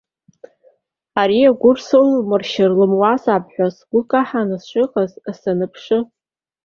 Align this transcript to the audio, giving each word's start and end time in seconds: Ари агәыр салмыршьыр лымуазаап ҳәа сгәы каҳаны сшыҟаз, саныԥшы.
Ари 1.21 1.49
агәыр 1.49 1.77
салмыршьыр 1.87 2.71
лымуазаап 2.79 3.45
ҳәа 3.53 3.67
сгәы 3.75 4.01
каҳаны 4.09 4.57
сшыҟаз, 4.61 5.11
саныԥшы. 5.39 5.99